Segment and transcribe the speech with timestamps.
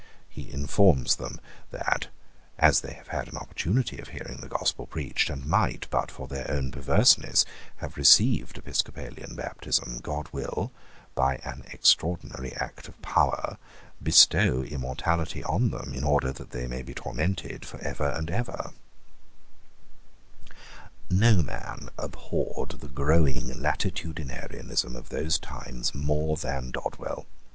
[0.31, 1.39] He informs them
[1.69, 2.07] that,
[2.57, 6.27] as they have had an opportunity of hearing the gospel preached, and might, but for
[6.27, 10.71] their own perverseness, have received episcopalian baptism, God will,
[11.13, 13.59] by an extraordinary act of power,
[14.01, 18.71] bestow immortality on them in order that they may be tormented for ever and ever,
[21.11, 27.27] No man abhorred the growing latitudinarianism of those times more than Dodwell.